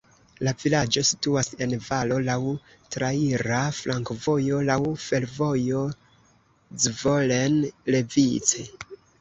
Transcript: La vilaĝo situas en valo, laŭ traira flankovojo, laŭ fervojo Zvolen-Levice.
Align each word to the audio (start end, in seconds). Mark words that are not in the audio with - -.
La 0.45 0.51
vilaĝo 0.61 1.01
situas 1.09 1.49
en 1.65 1.75
valo, 1.87 2.17
laŭ 2.29 2.37
traira 2.95 3.59
flankovojo, 3.81 4.63
laŭ 4.71 4.79
fervojo 5.05 5.85
Zvolen-Levice. 6.87 8.69